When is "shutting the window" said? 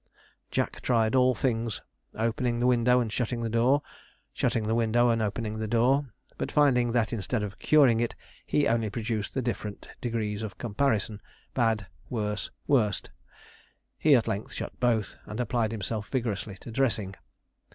4.33-5.09